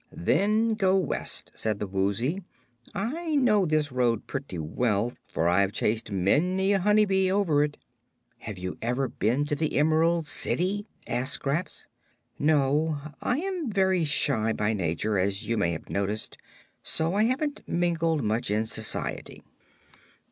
[0.11, 2.41] "Then go west," said the Woozy.
[2.95, 7.77] "I know this road pretty well, for I've chased many a honey bee over it."
[8.39, 11.85] "Have you ever been to the Emerald City?" asked Scraps.
[12.39, 12.99] "No.
[13.21, 16.35] I am very shy by nature, as you may have noticed,
[16.81, 19.43] so I haven't mingled much in society."